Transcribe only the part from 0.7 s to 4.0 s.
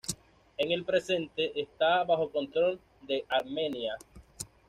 el presente, está bajo control de Armenia.